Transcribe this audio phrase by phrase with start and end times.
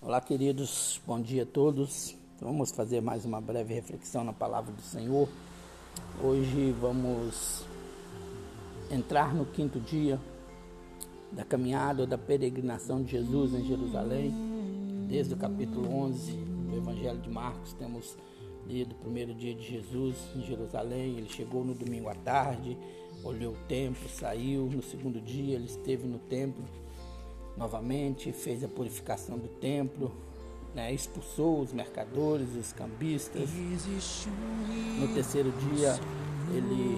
[0.00, 2.16] Olá, queridos, bom dia a todos.
[2.40, 5.28] Vamos fazer mais uma breve reflexão na palavra do Senhor.
[6.22, 7.64] Hoje vamos
[8.92, 10.20] entrar no quinto dia
[11.32, 14.32] da caminhada ou da peregrinação de Jesus em Jerusalém.
[15.08, 18.16] Desde o capítulo 11 do Evangelho de Marcos, temos
[18.68, 21.18] lido o primeiro dia de Jesus em Jerusalém.
[21.18, 22.78] Ele chegou no domingo à tarde,
[23.24, 24.66] olhou o templo, saiu.
[24.66, 26.64] No segundo dia, ele esteve no templo
[27.58, 30.12] novamente, fez a purificação do templo,
[30.74, 33.50] né, expulsou os mercadores, os cambistas.
[34.98, 35.98] No terceiro dia,
[36.54, 36.96] ele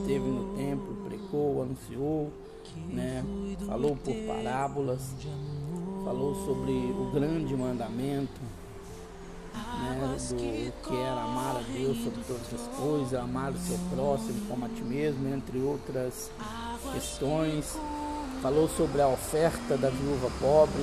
[0.00, 2.32] esteve no templo, pregou, anunciou,
[2.88, 3.22] né,
[3.66, 5.14] falou por parábolas,
[6.04, 8.40] falou sobre o grande mandamento,
[9.52, 14.46] né, do que era amar a Deus sobre todas as coisas, amar o seu próximo
[14.48, 16.30] como a ti mesmo, entre outras
[16.94, 17.76] questões
[18.40, 20.82] falou sobre a oferta da viúva pobre,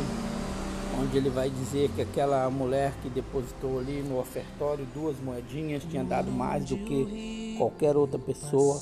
[1.00, 6.04] onde ele vai dizer que aquela mulher que depositou ali no ofertório duas moedinhas tinha
[6.04, 8.80] dado mais do que qualquer outra pessoa,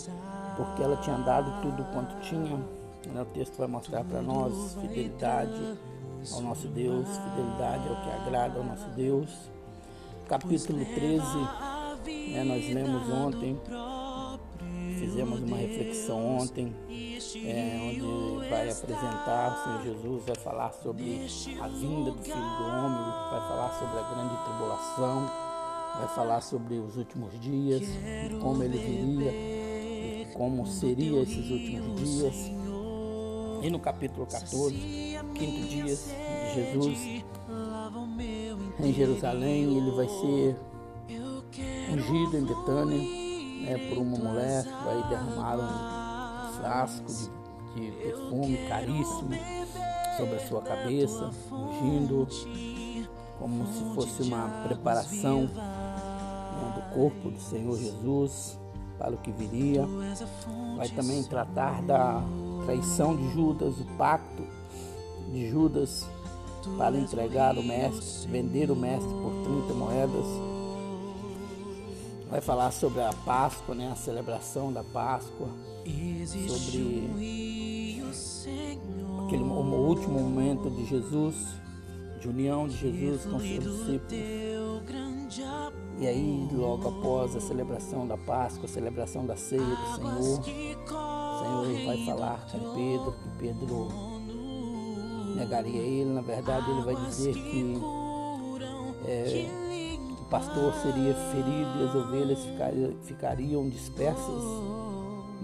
[0.58, 2.59] porque ela tinha dado tudo quanto tinha.
[3.08, 5.78] O texto vai mostrar para nós fidelidade
[6.34, 9.30] ao nosso Deus, fidelidade ao que agrada ao nosso Deus.
[10.28, 11.23] Capítulo 13,
[12.32, 13.58] né, nós lemos ontem,
[15.06, 21.28] fizemos uma reflexão ontem é, onde vai apresentar o Senhor Jesus, vai falar sobre
[21.61, 25.31] a vinda do Filho do Homem, vai falar sobre a grande tribulação,
[26.00, 27.83] vai falar sobre os últimos dias,
[28.42, 32.52] como ele viria, como seria esses últimos dias.
[33.61, 34.76] E no capítulo 14,
[35.36, 37.23] quinto dia de Jesus
[38.80, 40.56] em Jerusalém, ele vai ser
[41.92, 43.25] ungido em Betânia
[43.66, 47.05] né, por uma mulher, vai derramar um frasco
[47.75, 49.30] de, de perfume caríssimo
[50.17, 52.27] sobre a sua cabeça, ungindo
[53.39, 58.58] como se fosse uma preparação né, do corpo do Senhor Jesus
[58.97, 59.86] para o que viria.
[60.77, 62.23] Vai também tratar da
[62.65, 64.43] traição de Judas, o pacto
[65.31, 66.08] de Judas
[66.77, 70.25] para entregar o mestre, vender o mestre por 30 moedas.
[72.30, 75.47] Vai falar sobre a Páscoa, né, a celebração da Páscoa
[76.47, 77.11] sobre
[79.25, 81.36] aquele o último momento de Jesus,
[82.19, 84.11] de união de Jesus com seus discípulos.
[85.97, 90.43] E aí, logo após a celebração da Páscoa, a celebração da ceia do Senhor, o
[90.43, 93.87] Senhor vai falar com Pedro, que Pedro
[95.36, 96.09] negaria ele.
[96.09, 97.75] Na verdade, ele vai dizer que
[99.05, 99.47] é,
[100.25, 104.43] o pastor seria ferido e as ovelhas ficariam, ficariam dispersas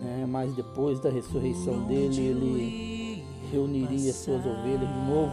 [0.02, 0.26] né?
[0.28, 5.32] mas depois da ressurreição dele, ele reuniria suas ovelhas de novo.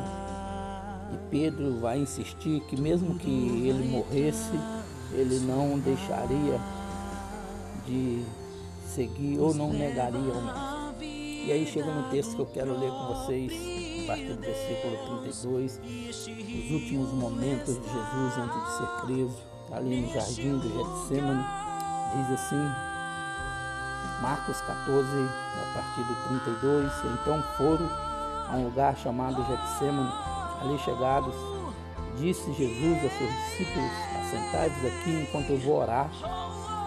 [1.12, 4.58] E Pedro vai insistir que, mesmo que ele morresse,
[5.12, 6.60] ele não deixaria
[7.86, 8.22] de
[8.86, 10.67] seguir ou não negaria o mestre.
[11.48, 13.50] E aí chega no texto que eu quero ler com vocês,
[14.04, 19.38] a partir do versículo 32, os últimos momentos de Jesus antes de ser preso,
[19.72, 21.42] ali no jardim do Getsemane,
[22.16, 22.70] diz assim:
[24.20, 26.14] Marcos 14, a partir do
[26.44, 26.92] 32.
[27.14, 27.88] Então foram
[28.46, 30.12] a um lugar chamado Getsemane.
[30.60, 31.34] Ali chegados,
[32.18, 36.10] disse Jesus a seus discípulos: Assentai-vos aqui enquanto eu vou orar.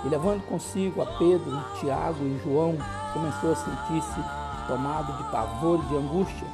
[0.05, 2.77] E levando consigo a Pedro, Tiago e João,
[3.11, 6.47] começou a sentir-se tomado de pavor e de angústia.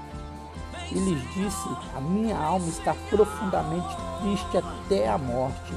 [0.91, 5.73] E lhes disse: A minha alma está profundamente triste até a morte.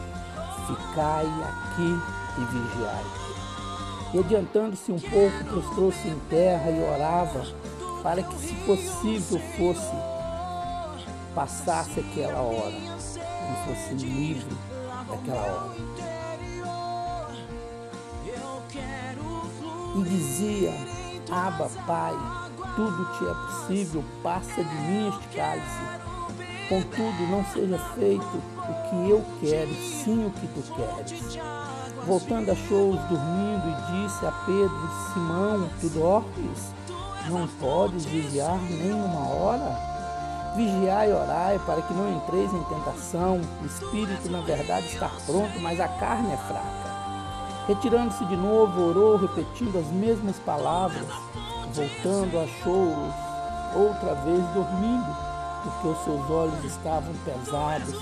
[0.67, 2.01] Ficai aqui
[2.39, 3.05] e vigiai.
[4.13, 7.45] E adiantando-se um pouco, prostrou-se em terra e orava
[8.03, 10.11] para que, se possível, fosse
[11.35, 14.57] passasse aquela hora e fosse livre
[15.09, 15.77] daquela hora.
[19.97, 20.73] E dizia:
[21.33, 22.13] Aba, Pai,
[22.75, 26.01] tudo te é possível, passa de mim este cálice.
[26.69, 31.39] Contudo, não seja feito o que eu quero, sim o que tu queres.
[32.05, 36.75] Voltando, achou-os dormindo e disse a Pedro: Simão, tu dormes?
[37.29, 39.91] Não podes vigiar nem uma hora?
[40.57, 43.41] Vigiai e orai para que não entreis em tentação.
[43.63, 46.90] O espírito, na verdade, está pronto, mas a carne é fraca.
[47.71, 51.07] Retirando-se de novo, orou, repetindo as mesmas palavras.
[51.73, 53.15] Voltando, achou-os
[53.77, 55.17] outra vez dormindo,
[55.63, 57.95] porque os seus olhos estavam pesados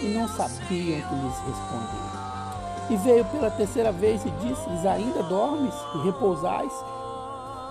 [0.00, 2.88] e não sabiam que lhes responder.
[2.88, 6.72] E veio pela terceira vez e disse-lhes: Ainda dormes e repousais?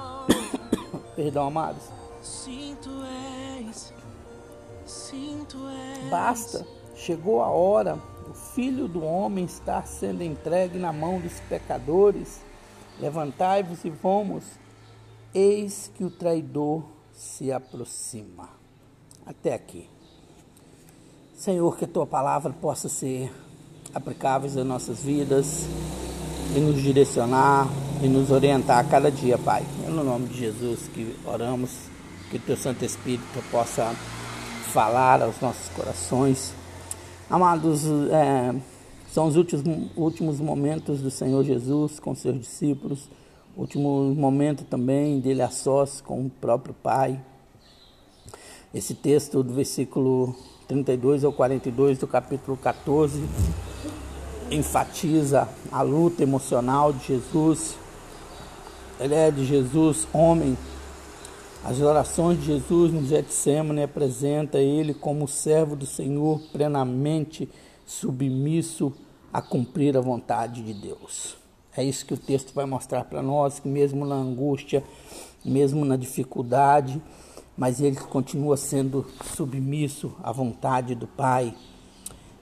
[1.16, 1.84] Perdão, amados.
[6.10, 6.68] Basta,
[6.98, 7.98] chegou a hora,
[8.30, 12.42] o filho do homem está sendo entregue na mão dos pecadores.
[13.00, 14.44] Levantai-vos e vamos,
[15.34, 18.50] eis que o traidor se aproxima.
[19.26, 19.90] Até aqui.
[21.36, 23.32] Senhor, que a tua palavra possa ser
[23.94, 25.66] aplicáveis às nossas vidas
[26.56, 27.68] e nos direcionar
[28.02, 29.66] e nos orientar a cada dia, Pai.
[29.86, 31.72] É no nome de Jesus que oramos,
[32.30, 33.94] que o teu Santo Espírito possa
[34.72, 36.54] falar aos nossos corações.
[37.28, 38.54] Amados, é,
[39.12, 39.64] são os últimos,
[39.96, 43.10] últimos momentos do Senhor Jesus com seus discípulos,
[43.58, 47.20] último momento também dele a sós com o próprio Pai.
[48.72, 50.36] Esse texto do versículo
[50.68, 53.24] 32 ao 42 do capítulo 14
[54.52, 57.76] enfatiza a luta emocional de Jesus.
[59.00, 60.56] Ele é de Jesus, homem.
[61.66, 67.50] As orações de Jesus no Getsemane apresenta ele como servo do Senhor plenamente
[67.88, 68.94] submisso
[69.34, 71.36] a cumprir a vontade de Deus.
[71.76, 74.84] É isso que o texto vai mostrar para nós, que mesmo na angústia,
[75.44, 77.02] mesmo na dificuldade,
[77.58, 79.04] mas ele continua sendo
[79.36, 81.52] submisso à vontade do Pai.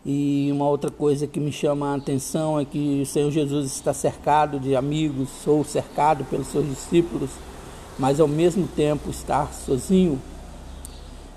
[0.05, 3.93] E uma outra coisa que me chama a atenção é que o Senhor Jesus está
[3.93, 7.29] cercado de amigos ou cercado pelos seus discípulos,
[7.97, 10.19] mas ao mesmo tempo está sozinho.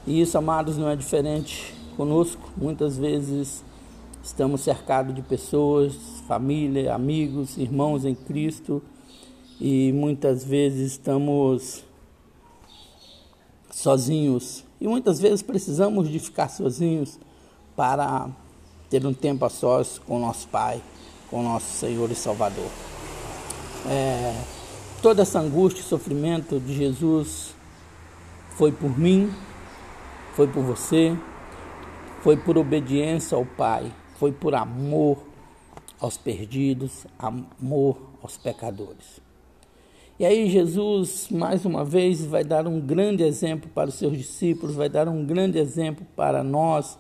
[0.07, 2.51] E isso, amados, não é diferente conosco.
[2.57, 3.65] Muitas vezes
[4.23, 5.95] estamos cercados de pessoas,
[6.27, 8.83] família, amigos, irmãos em Cristo,
[9.61, 11.85] e muitas vezes estamos
[13.71, 14.65] sozinhos.
[14.81, 17.19] E muitas vezes precisamos de ficar sozinhos
[17.75, 18.29] para
[18.91, 20.81] ter um tempo a sós com nosso Pai,
[21.31, 22.71] com nosso Senhor e Salvador.
[23.87, 24.56] É,
[25.03, 27.55] toda essa angústia e sofrimento de Jesus
[28.51, 29.31] foi por mim,
[30.35, 31.17] foi por você,
[32.23, 35.19] foi por obediência ao Pai, foi por amor
[36.01, 39.21] aos perdidos, amor aos pecadores.
[40.19, 44.75] E aí Jesus, mais uma vez, vai dar um grande exemplo para os seus discípulos,
[44.75, 46.99] vai dar um grande exemplo para nós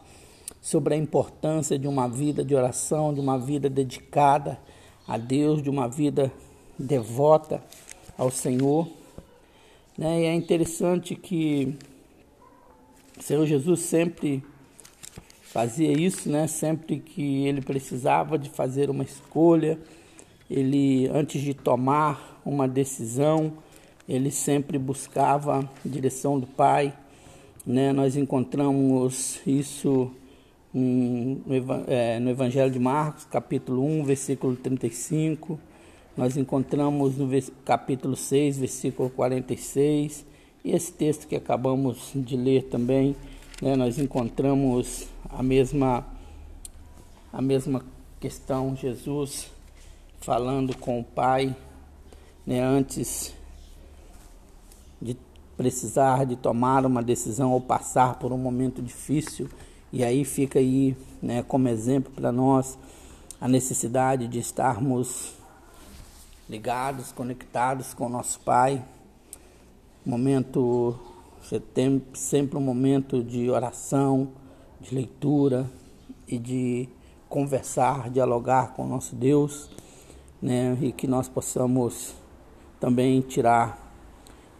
[0.60, 4.58] sobre a importância de uma vida de oração, de uma vida dedicada
[5.08, 6.30] a Deus, de uma vida
[6.78, 7.62] devota
[8.16, 8.88] ao Senhor.
[9.96, 10.22] Né?
[10.22, 11.74] E é interessante que
[13.18, 14.42] o Senhor Jesus sempre
[15.42, 16.46] fazia isso, né?
[16.46, 19.78] Sempre que ele precisava de fazer uma escolha,
[20.50, 23.54] ele antes de tomar uma decisão,
[24.08, 26.92] ele sempre buscava a direção do Pai.
[27.66, 27.92] Né?
[27.92, 30.12] Nós encontramos isso
[31.88, 35.58] é, no Evangelho de Marcos, capítulo 1, versículo 35.
[36.16, 37.28] Nós encontramos no
[37.62, 40.24] capítulo 6, versículo 46.
[40.64, 43.14] E esse texto que acabamos de ler também,
[43.60, 46.06] né, nós encontramos a mesma,
[47.30, 47.84] a mesma
[48.18, 49.50] questão, Jesus
[50.18, 51.54] falando com o Pai
[52.46, 53.34] né, antes
[55.00, 55.18] de
[55.54, 59.50] precisar de tomar uma decisão ou passar por um momento difícil.
[59.92, 62.78] E aí fica aí, né, como exemplo para nós
[63.38, 65.35] a necessidade de estarmos
[66.48, 68.84] ligados, conectados com nosso Pai.
[70.04, 70.96] Momento,
[71.42, 74.28] você tem sempre um momento de oração,
[74.80, 75.68] de leitura
[76.28, 76.88] e de
[77.28, 79.68] conversar, dialogar com o nosso Deus,
[80.40, 82.14] né, e que nós possamos
[82.78, 83.84] também tirar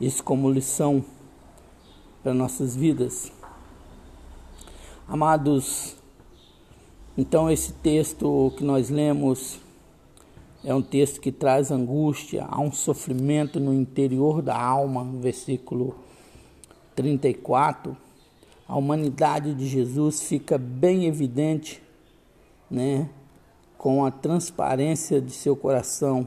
[0.00, 1.04] isso como lição
[2.22, 3.30] para nossas vidas.
[5.06, 5.96] Amados,
[7.16, 9.60] então esse texto que nós lemos
[10.66, 15.94] é um texto que traz angústia, há um sofrimento no interior da alma, versículo
[16.94, 17.96] 34.
[18.68, 21.80] A humanidade de Jesus fica bem evidente,
[22.70, 23.08] né,
[23.78, 26.26] com a transparência de seu coração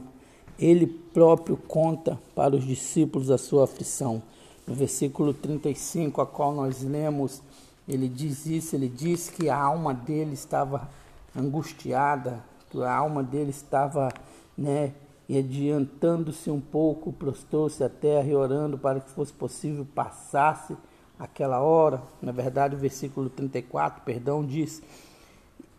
[0.60, 4.22] ele próprio conta para os discípulos a sua aflição.
[4.66, 7.42] No versículo 35, a qual nós lemos,
[7.88, 10.88] ele diz isso, ele diz que a alma dele estava
[11.34, 14.12] angustiada, que a alma dele estava,
[14.60, 14.92] né,
[15.26, 20.76] e adiantando-se um pouco, prostou-se à terra e orando para que fosse possível passasse
[21.18, 22.02] aquela hora.
[22.20, 24.82] Na verdade, o versículo 34, perdão, diz: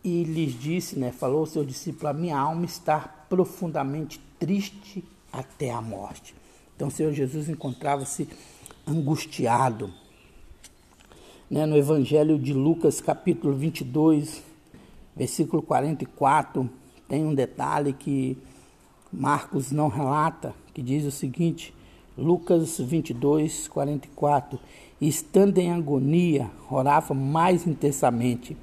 [0.02, 5.80] E lhes disse, né, falou seu discípulo: A minha alma está profundamente triste até a
[5.80, 6.34] morte.
[6.74, 8.28] Então o Senhor Jesus encontrava-se
[8.84, 9.92] angustiado.
[11.48, 11.66] Né?
[11.66, 14.42] No Evangelho de Lucas, capítulo 22,
[15.14, 16.68] versículo 44,
[17.06, 18.38] tem um detalhe que
[19.12, 21.74] Marcos não relata, que diz o seguinte:
[22.16, 24.58] Lucas 22, 44.
[25.00, 28.56] E estando em agonia, orava mais intensamente.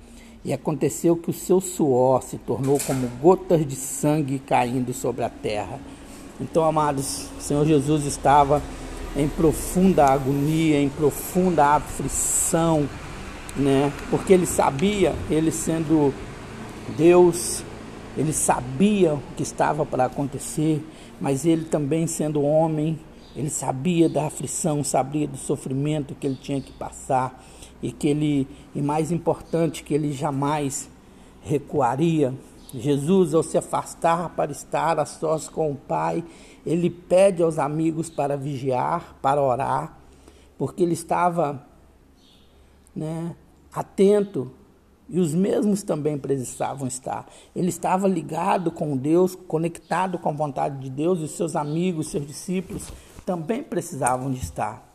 [0.44, 5.30] E aconteceu que o seu suor se tornou como gotas de sangue caindo sobre a
[5.30, 5.80] terra.
[6.40, 8.62] Então, amados, o Senhor Jesus estava
[9.16, 12.88] em profunda agonia, em profunda aflição,
[13.56, 13.92] né?
[14.10, 16.14] Porque ele sabia, ele sendo
[16.96, 17.64] Deus,
[18.20, 20.86] ele sabia o que estava para acontecer,
[21.22, 23.00] mas ele também sendo homem,
[23.34, 27.42] ele sabia da aflição, sabia do sofrimento que ele tinha que passar
[27.82, 28.46] e que ele,
[28.76, 30.90] e mais importante, que ele jamais
[31.42, 32.34] recuaria.
[32.74, 36.22] Jesus, ao se afastar para estar a sós com o Pai,
[36.66, 39.98] ele pede aos amigos para vigiar, para orar,
[40.58, 41.66] porque ele estava
[42.94, 43.34] né,
[43.74, 44.52] atento
[45.10, 47.28] e os mesmos também precisavam estar.
[47.56, 52.26] Ele estava ligado com Deus, conectado com a vontade de Deus, e seus amigos, seus
[52.26, 52.92] discípulos
[53.26, 54.88] também precisavam de estar.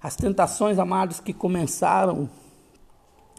[0.00, 2.28] As tentações, amados, que começaram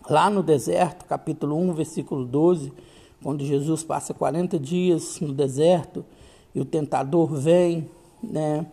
[0.10, 2.74] lá no deserto, capítulo 1, versículo 12,
[3.22, 6.06] quando Jesus passa 40 dias no deserto
[6.54, 7.90] e o tentador vem
[8.22, 8.66] né,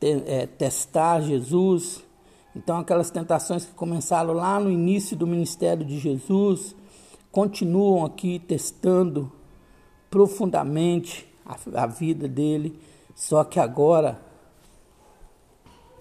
[0.00, 2.02] é, testar Jesus.
[2.58, 6.74] Então, aquelas tentações que começaram lá no início do ministério de Jesus
[7.30, 9.30] continuam aqui testando
[10.10, 12.76] profundamente a, a vida dele,
[13.14, 14.20] só que agora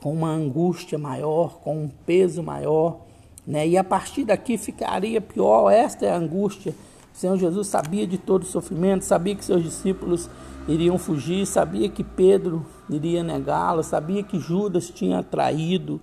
[0.01, 3.01] com uma angústia maior, com um peso maior,
[3.45, 3.67] né?
[3.67, 5.69] E a partir daqui ficaria pior.
[5.69, 6.73] Esta é a angústia.
[7.13, 10.27] O Senhor Jesus sabia de todo o sofrimento, sabia que seus discípulos
[10.67, 16.01] iriam fugir, sabia que Pedro iria negá-lo, sabia que Judas tinha traído.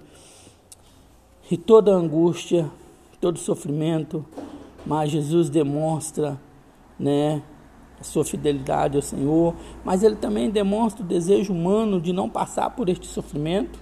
[1.50, 2.70] E toda angústia,
[3.20, 4.24] todo sofrimento,
[4.86, 6.40] mas Jesus demonstra,
[6.98, 7.42] né,
[8.00, 12.70] a sua fidelidade ao Senhor, mas ele também demonstra o desejo humano de não passar
[12.70, 13.78] por este sofrimento.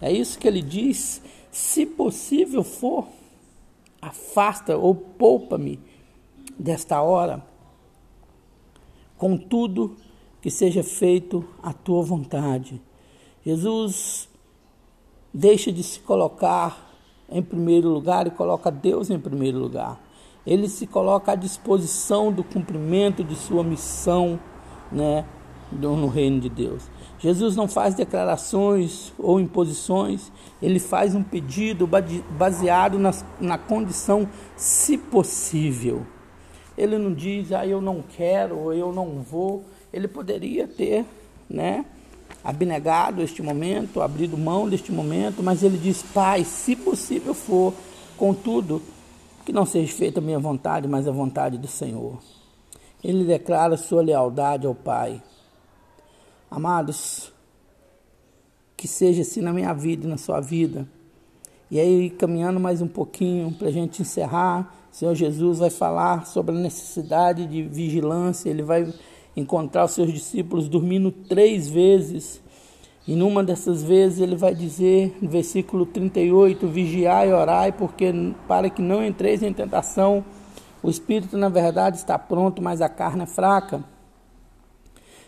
[0.00, 3.06] É isso que ele diz: se possível for,
[4.00, 5.80] afasta ou poupa-me
[6.58, 7.44] desta hora.
[9.16, 9.96] Contudo,
[10.42, 12.82] que seja feito a tua vontade.
[13.46, 14.28] Jesus
[15.32, 16.93] deixa de se colocar
[17.28, 20.00] em primeiro lugar e coloca Deus em primeiro lugar.
[20.46, 24.38] Ele se coloca à disposição do cumprimento de sua missão,
[24.92, 25.24] né,
[25.72, 26.90] no reino de Deus.
[27.18, 31.88] Jesus não faz declarações ou imposições, ele faz um pedido
[32.30, 36.02] baseado na, na condição, se possível.
[36.76, 39.64] Ele não diz, ah, eu não quero, eu não vou.
[39.92, 41.06] Ele poderia ter,
[41.48, 41.86] né,
[42.44, 47.72] abnegado este momento, abrido mão deste momento, mas ele diz, Pai, se possível for,
[48.18, 48.82] contudo,
[49.46, 52.18] que não seja feita a minha vontade, mas a vontade do Senhor.
[53.02, 55.22] Ele declara sua lealdade ao Pai.
[56.50, 57.32] Amados,
[58.76, 60.86] que seja assim na minha vida e na sua vida.
[61.70, 66.26] E aí, caminhando mais um pouquinho para a gente encerrar, o Senhor Jesus vai falar
[66.26, 68.48] sobre a necessidade de vigilância.
[68.48, 68.92] Ele vai
[69.36, 72.42] encontrar os seus discípulos dormindo três vezes.
[73.06, 78.12] E numa dessas vezes ele vai dizer, no versículo 38, vigiai e orai, porque
[78.48, 80.24] para que não entreis em tentação,
[80.82, 83.84] o espírito na verdade está pronto, mas a carne é fraca.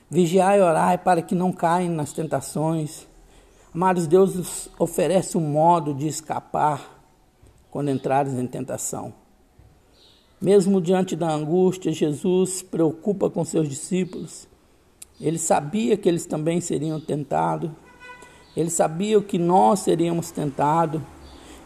[0.08, 3.06] Vigiai e orai para que não caem nas tentações.
[3.74, 6.96] Amados, Deus oferece um modo de escapar
[7.70, 9.12] quando entrares em tentação.
[10.40, 14.46] Mesmo diante da angústia, Jesus preocupa com seus discípulos.
[15.20, 17.70] Ele sabia que eles também seriam tentados.
[18.54, 21.00] Ele sabia que nós seríamos tentados.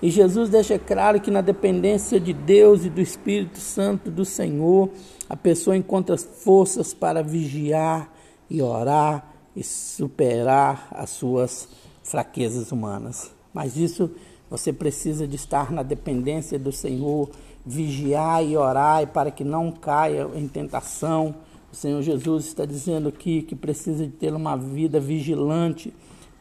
[0.03, 4.89] E Jesus deixa claro que na dependência de Deus e do Espírito Santo do Senhor,
[5.29, 8.11] a pessoa encontra forças para vigiar
[8.49, 11.69] e orar e superar as suas
[12.03, 13.31] fraquezas humanas.
[13.53, 14.11] Mas isso
[14.49, 17.31] você precisa de estar na dependência do Senhor,
[17.65, 21.35] vigiar e orar para que não caia em tentação.
[21.73, 25.93] O Senhor Jesus está dizendo aqui que precisa de ter uma vida vigilante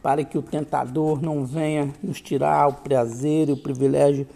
[0.02, 4.26] para que o tentador não venha nos tirar o prazer e o privilégio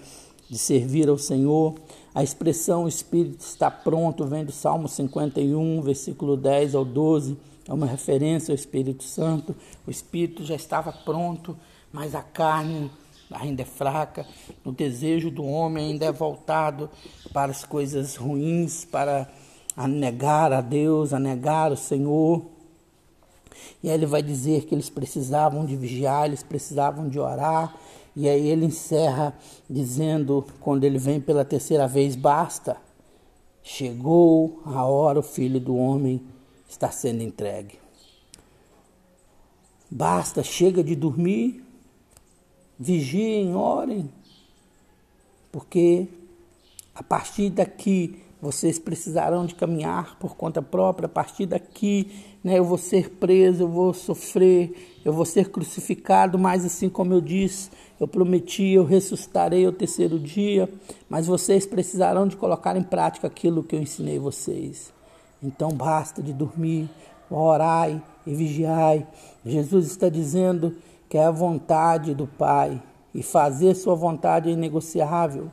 [0.48, 1.74] de servir ao Senhor.
[2.14, 7.36] A expressão o Espírito está pronto vem do Salmo 51, versículo 10 ao 12
[7.68, 9.54] é uma referência ao Espírito Santo.
[9.86, 11.56] O Espírito já estava pronto,
[11.92, 12.90] mas a carne
[13.30, 14.26] ainda é fraca.
[14.64, 16.90] O desejo do homem ainda é voltado
[17.32, 19.28] para as coisas ruins, para
[19.76, 22.44] a negar a Deus, a negar o Senhor.
[23.82, 27.74] E aí ele vai dizer que eles precisavam de vigiar, eles precisavam de orar.
[28.16, 29.36] E aí ele encerra
[29.68, 32.76] dizendo, quando ele vem pela terceira vez, basta.
[33.62, 36.22] Chegou a hora, o filho do homem
[36.68, 37.78] está sendo entregue.
[39.90, 41.63] Basta, chega de dormir,
[42.78, 44.10] vigiem, orem,
[45.52, 46.08] porque
[46.94, 51.06] a partir daqui vocês precisarão de caminhar por conta própria.
[51.06, 52.10] A partir daqui,
[52.44, 57.14] né, eu vou ser preso, eu vou sofrer, eu vou ser crucificado, mas assim como
[57.14, 60.68] eu disse, eu prometi, eu ressuscitarei ao terceiro dia,
[61.08, 64.92] mas vocês precisarão de colocar em prática aquilo que eu ensinei vocês.
[65.42, 66.90] Então basta de dormir,
[67.30, 69.06] orai e vigiai.
[69.44, 70.76] Jesus está dizendo
[71.14, 72.82] que é a vontade do Pai
[73.14, 75.48] e fazer sua vontade é inegociável.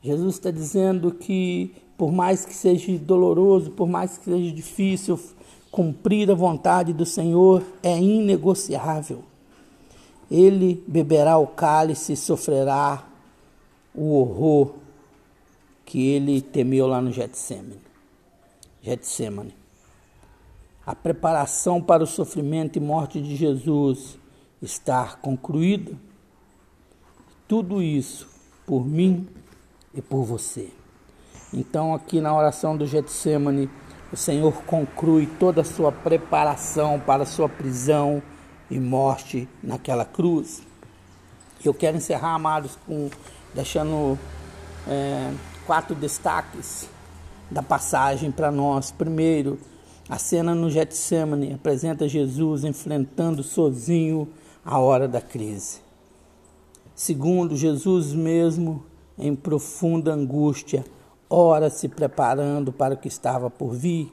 [0.00, 5.20] Jesus está dizendo que, por mais que seja doloroso, por mais que seja difícil,
[5.70, 9.22] cumprir a vontade do Senhor é inegociável.
[10.30, 13.06] Ele beberá o cálice e sofrerá
[13.94, 14.76] o horror
[15.84, 17.82] que ele temeu lá no Getsemane.
[18.80, 19.54] Getsemane.
[20.86, 24.18] A preparação para o sofrimento e morte de Jesus
[24.60, 25.92] está concluída.
[27.46, 28.28] Tudo isso
[28.66, 29.26] por mim
[29.94, 30.70] e por você.
[31.52, 33.70] Então, aqui na oração do Getsemane,
[34.12, 38.22] o Senhor conclui toda a sua preparação para a sua prisão
[38.70, 40.62] e morte naquela cruz.
[41.64, 43.08] Eu quero encerrar, amados, com
[43.54, 44.18] deixando
[44.86, 45.32] é,
[45.66, 46.88] quatro destaques
[47.50, 48.90] da passagem para nós.
[48.90, 49.58] Primeiro,
[50.08, 54.28] a cena no Getsemane apresenta Jesus enfrentando sozinho
[54.70, 55.80] a hora da crise.
[56.94, 58.84] Segundo, Jesus mesmo
[59.16, 60.84] em profunda angústia,
[61.30, 64.12] ora se preparando para o que estava por vir.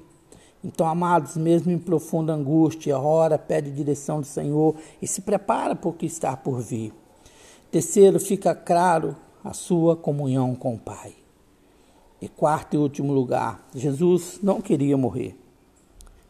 [0.64, 5.90] Então, amados, mesmo em profunda angústia, ora, pede direção do Senhor e se prepara para
[5.90, 6.94] o que está por vir.
[7.70, 11.14] Terceiro, fica claro a sua comunhão com o Pai.
[12.22, 15.38] E quarto e último lugar, Jesus não queria morrer,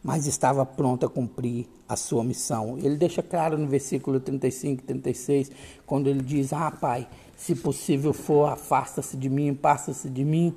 [0.06, 2.78] mas estava pronto a cumprir a sua missão.
[2.78, 5.50] Ele deixa claro no versículo 35 e 36,
[5.84, 10.54] quando ele diz: Ah, Pai, se possível for, afasta-se de mim, passa-se de mim.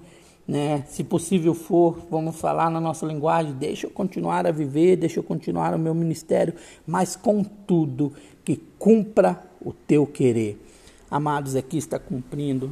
[0.48, 0.84] Né?
[0.88, 5.24] Se possível for, vamos falar na nossa linguagem, deixa eu continuar a viver, deixa eu
[5.24, 6.53] continuar o meu ministério,
[6.85, 8.14] mas contudo
[8.46, 10.64] que cumpra o teu querer.
[11.09, 12.72] Amados, aqui está cumprindo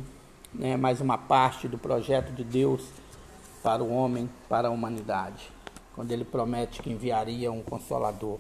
[0.53, 2.83] né, mais uma parte do projeto de Deus
[3.63, 5.56] para o homem, para a humanidade,
[5.97, 8.37] quando ele promete que enviaria um consolador.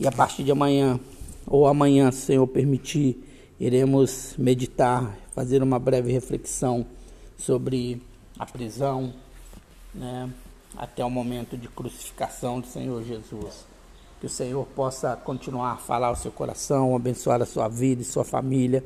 [0.00, 0.98] E a partir de amanhã,
[1.46, 3.22] ou amanhã, se o Senhor permitir,
[3.60, 6.84] iremos meditar, fazer uma breve reflexão
[7.38, 8.02] sobre
[8.36, 9.14] a prisão,
[9.94, 10.28] né,
[10.76, 13.64] até o momento de crucificação do Senhor Jesus.
[14.18, 18.04] Que o Senhor possa continuar a falar ao seu coração, abençoar a sua vida e
[18.04, 18.84] sua família,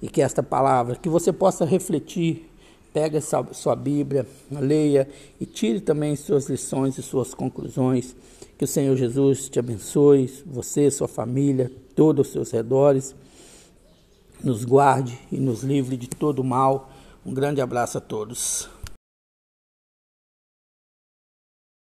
[0.00, 2.50] e que esta palavra, que você possa refletir,
[2.96, 5.06] pegue essa sua Bíblia, leia
[5.38, 8.16] e tire também suas lições e suas conclusões.
[8.56, 13.14] Que o Senhor Jesus te abençoe, você, sua família, todos os seus redores
[14.42, 16.90] nos guarde e nos livre de todo mal.
[17.24, 18.66] Um grande abraço a todos.